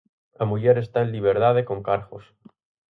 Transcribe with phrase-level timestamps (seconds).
[0.39, 2.25] A muller está en liberdade con cargos.